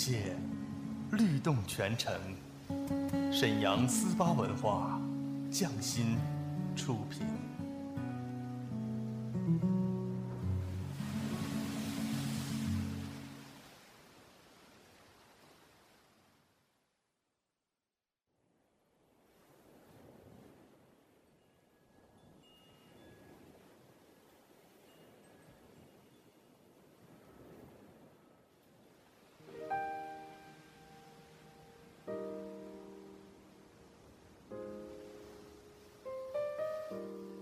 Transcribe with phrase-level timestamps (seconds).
[0.00, 0.34] 界，
[1.12, 2.10] 律动全城。
[3.30, 4.98] 沈阳思巴文化，
[5.50, 6.16] 匠心
[6.74, 7.26] 出品。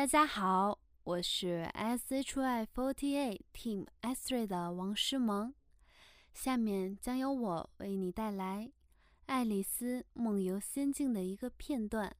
[0.00, 5.52] 大家好，我是 S H Y Forty Eight Team S Three 的王诗萌，
[6.32, 8.68] 下面将由我为你带来
[9.26, 12.16] 《爱丽丝梦游仙境》的一个片段。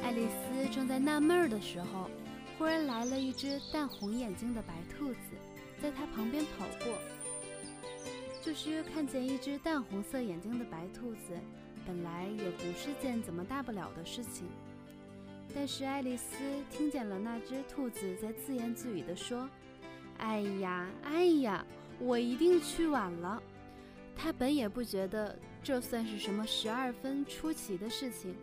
[0.00, 2.08] 爱丽丝正在纳闷儿的时候。
[2.56, 5.36] 忽然来了一只淡红眼睛的白兔子，
[5.82, 6.98] 在它旁边跑过。
[8.42, 11.32] 就是看见一只淡红色眼睛的白兔子，
[11.86, 14.46] 本来也不是件怎么大不了的事情。
[15.54, 16.36] 但是爱丽丝
[16.70, 19.48] 听见了那只兔子在自言自语地说
[20.18, 21.64] ：“哎呀，哎呀，
[21.98, 23.42] 我一定去晚了。”
[24.16, 28.34] 她本也不觉得这算是什么十二分出奇的事情。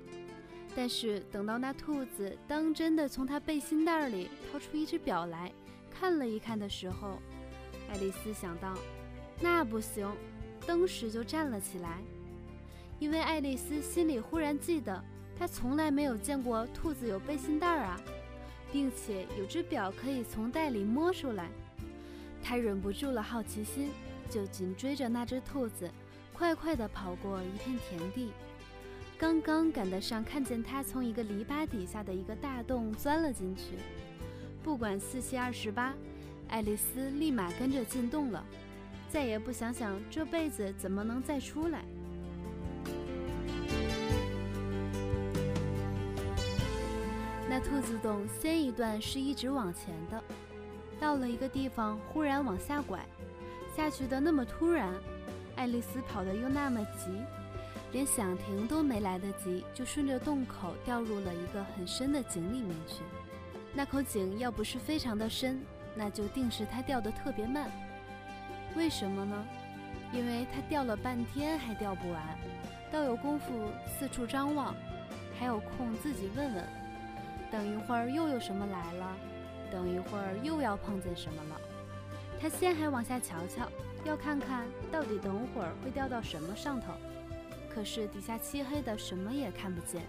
[0.75, 5.51] 但是等到那兔子当真的从它背心袋里掏出一只表来
[5.89, 7.19] 看了一看的时候，
[7.89, 8.73] 爱丽丝想到，
[9.41, 10.09] 那不行，
[10.65, 11.99] 当时就站了起来，
[12.99, 15.03] 因为爱丽丝心里忽然记得，
[15.37, 17.99] 她从来没有见过兔子有背心袋啊，
[18.71, 21.49] 并且有只表可以从袋里摸出来，
[22.41, 23.89] 她忍不住了好奇心，
[24.29, 25.91] 就紧追着那只兔子，
[26.31, 28.31] 快快地跑过一片田地。
[29.21, 33.77] 刚刚赶得上，看见他从一个篱笆底下的一个大洞钻了进去。
[34.63, 35.93] 不管四七二十八，
[36.47, 38.43] 爱丽丝立马跟着进洞了，
[39.11, 41.85] 再也不想想这辈子怎么能再出来。
[47.47, 50.23] 那兔子洞先一段是一直往前的，
[50.99, 53.05] 到了一个地方忽然往下拐，
[53.77, 54.91] 下去的那么突然，
[55.55, 57.11] 爱丽丝跑得又那么急。
[57.91, 63.03] 连想停都没来得及，就顺着洞口掉入了一个很深的井里面去。
[63.73, 65.61] 那口井要不是非常的深，
[65.95, 67.69] 那就定是它掉的特别慢。
[68.75, 69.45] 为什么呢？
[70.13, 72.21] 因为它掉了半天还掉不完，
[72.91, 74.75] 倒有功夫四处张望，
[75.37, 76.67] 还有空自己问问。
[77.51, 79.17] 等一会儿又有什么来了？
[79.69, 81.61] 等一会儿又要碰见什么了？
[82.41, 83.69] 他先还往下瞧瞧，
[84.03, 86.93] 要看看到底等会儿会掉到什么上头。
[87.73, 90.01] 可是底下漆黑的，什么也看不见。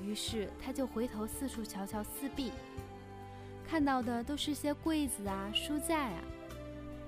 [0.00, 2.52] 于是他就回头四处瞧瞧四壁，
[3.68, 6.18] 看到的都是些柜子啊、书架呀。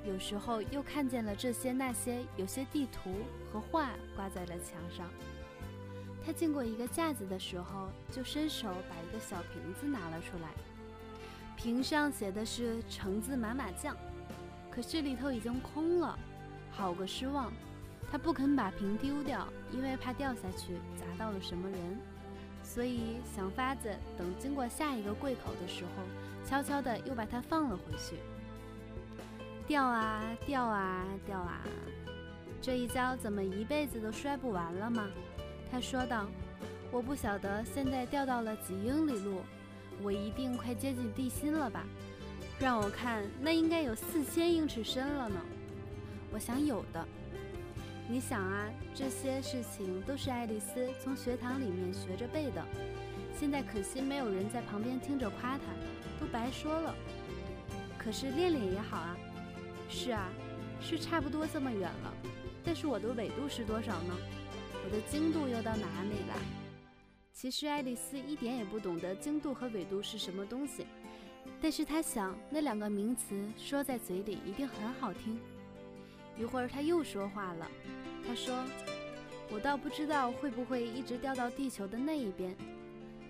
[0.05, 3.13] 有时候又看见了这些那些，有些地图
[3.53, 5.09] 和画挂在了墙上。
[6.27, 10.51] 他经过一个架子的时候，就伸手把一个小瓶子拿了出来，
[11.57, 13.97] 瓶上写的是“橙子麻麻酱”，
[14.71, 16.19] 可是里头已经空了，
[16.71, 17.53] 好个失望。
[18.11, 21.99] 他不肯把瓶丢掉，因为怕掉下去砸到了什么人，
[22.63, 26.03] 所以想法子等经过下一个柜口的时候，
[26.45, 28.17] 悄悄地又把它放了回去。
[29.67, 31.63] 掉啊掉啊掉啊，
[32.61, 35.09] 这一跤怎么一辈子都摔不完了吗？
[35.71, 36.27] 他说道
[36.91, 39.43] ：“我不晓得现在掉到了几英里路，
[40.03, 41.85] 我一定快接近地心了吧？
[42.59, 45.41] 让我看，那应该有四千英尺深了呢。
[46.33, 47.07] 我想有的。
[48.11, 52.67] 你想啊，这些事情都是爱丽丝从学堂里面学着背的。
[53.39, 55.65] 现在可惜没有人在旁边听着夸她，
[56.19, 56.93] 都白说了。
[57.97, 59.17] 可是练练也好啊。
[59.89, 60.29] 是啊，
[60.81, 62.13] 是差不多这么远了。
[62.65, 64.17] 但是我的纬度是多少呢？”
[64.85, 66.35] 我的经度又到哪里了？
[67.33, 70.85] 其实爱丽丝一点也不懂得经度和纬度是什么东西，
[71.61, 75.39] 但是她想那两个名词说在嘴里一定很好听。
[76.39, 77.71] 一会儿她又说话了，
[78.31, 78.55] 他说
[79.51, 82.55] ：“我倒不知道会不会一直掉到地球的那一边，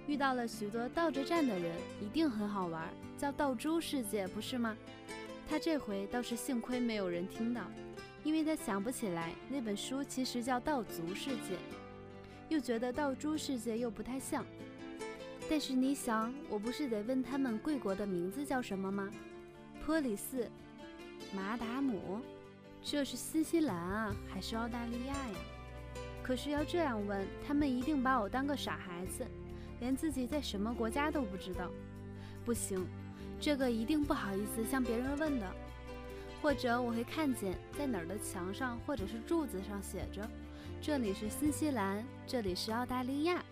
[0.07, 2.87] 遇到了许多倒着站的人，一定很好玩，
[3.17, 4.77] 叫倒珠世界，不是吗？”
[5.49, 7.63] 他这回倒是幸亏没有人听到。
[8.25, 11.55] 因为他想不起来那本书其实叫《道族世界》，
[12.51, 14.45] 又觉得《道珠世界》又不太像。
[15.49, 19.11] 但是你想，我不是得问他们贵国的名字叫什么吗？
[19.87, 20.47] 波里斯、
[21.35, 22.21] 马达姆，
[22.83, 25.39] 这是新西兰啊，还是澳大利亚呀？
[26.23, 29.27] 可是要这样问，他们一定把我当个傻孩子，
[29.81, 31.71] 连自己在什么国家都不知道。
[32.45, 32.87] 不行，
[33.41, 35.47] 这个一定不好意思向别人问的。
[36.43, 40.27] 或者我会看见在哪儿的墙上或者是柱子上写着
[40.81, 43.45] ：“这里是新西兰，这里是澳大利亚。”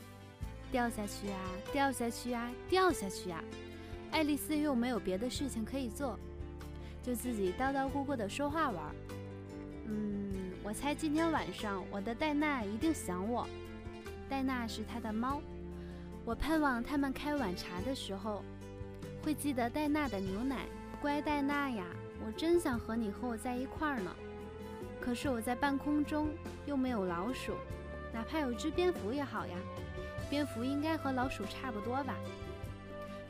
[0.72, 1.40] 掉下去啊，
[1.72, 3.42] 掉下去啊，掉下去啊！
[4.10, 6.18] 爱丽丝又没有别的事情可以做，
[7.02, 8.94] 就自己叨叨咕咕的说话玩。
[9.88, 13.48] 嗯，我猜今天晚上我的戴娜一定想我。
[14.28, 15.40] 戴娜是她的猫，
[16.24, 18.44] 我盼望他们开晚茶的时候
[19.22, 20.66] 会记得戴娜的牛奶。
[21.00, 21.84] 乖戴娜呀！
[22.26, 24.10] 我真想和你和我在一块儿呢，
[25.00, 26.28] 可是我在半空中
[26.66, 27.52] 又没有老鼠，
[28.12, 29.56] 哪怕有只蝙蝠也好呀。
[30.28, 32.16] 蝙蝠应该和老鼠差不多吧？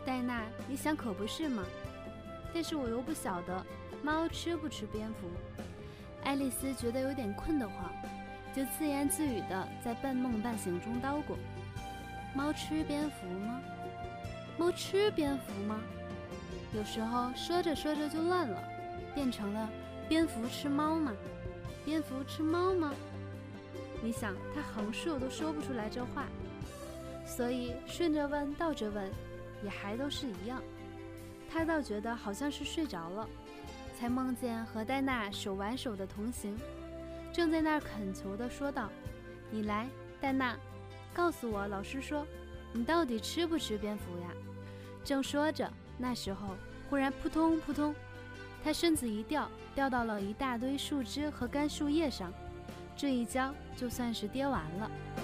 [0.06, 1.62] 戴娜，你想可不是吗？
[2.54, 3.64] 但是我又不晓得
[4.02, 5.57] 猫吃不吃蝙蝠。
[6.28, 7.90] 爱丽丝觉得有点困得慌，
[8.54, 11.34] 就自言自语的在半梦半醒中叨咕
[12.36, 13.62] ：“猫吃蝙蝠吗？
[14.58, 15.80] 猫吃蝙蝠吗？”
[16.76, 18.62] 有时候说着说着就乱了。
[19.14, 19.70] 变成了
[20.06, 21.14] 蝙蝠吃猫吗？
[21.82, 22.92] 蝙蝠吃猫吗？
[24.02, 26.26] 你想，他横竖都说不出来这话，
[27.24, 29.10] 所以顺着问，倒着问，
[29.64, 30.62] 也还都是一样。
[31.50, 33.26] 他倒觉得好像是睡着了，
[33.98, 36.56] 才梦见和戴娜手挽手的同行，
[37.32, 38.88] 正在那儿恳求的说道
[39.50, 39.88] ：“你来，
[40.20, 40.56] 戴娜，
[41.12, 42.24] 告诉我，老师说
[42.72, 44.28] 你到底吃不吃蝙蝠呀？”
[45.04, 46.54] 正说着，那时候
[46.88, 47.92] 忽然扑通扑通。
[48.62, 52.32] 他身子一掉，掉到了一大堆树枝和干树叶上，
[52.96, 54.88] 这一跤就算是跌完了。《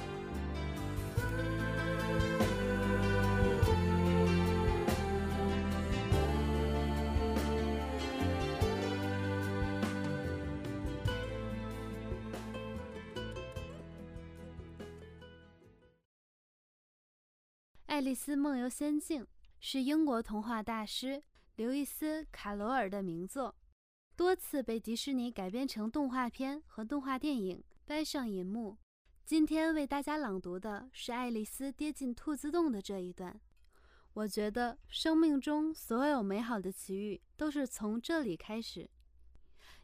[17.95, 19.23] 爱丽丝梦游仙境》
[19.61, 21.23] 是英国童话大师。
[21.55, 23.55] 刘易斯·卡罗尔的名作，
[24.17, 28.77] 多次被迪士尼改编成动画片和动画电影搬上银幕。
[29.25, 33.41] 今天为大家朗读的是爱丽丝跌进兔子洞的这一段。
[34.15, 38.91] 我觉得生命中所有美好的奇遇都是从这里开始。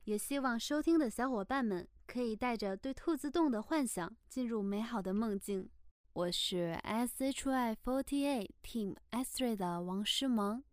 [0.03, 5.71] 也希望收听的小伙伴们可以带着对兔子洞的幻想进入美好的梦境。
[6.13, 10.65] 我是 S H Y Forty Eight Team S Three 的王诗萌。